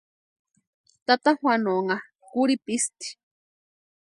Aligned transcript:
Tata 1.05 1.31
Juanonha 1.39 1.97
kurhipisti. 2.29 3.07